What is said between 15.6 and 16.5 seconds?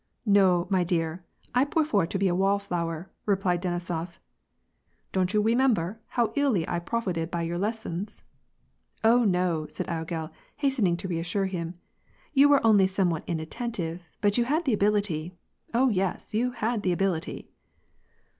oh yes, you